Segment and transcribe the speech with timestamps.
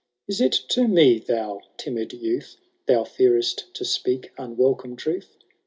[0.27, 2.55] Is it to me, thou timid youth.
[2.87, 5.37] Thou fear^ to speak unwelcome truth